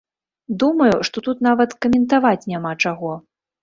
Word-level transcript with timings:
Думаю, 0.63 0.95
што 1.11 1.25
тут 1.29 1.45
нават 1.51 1.79
каментаваць 1.87 2.37
няма 2.51 2.77
чаго. 2.83 3.19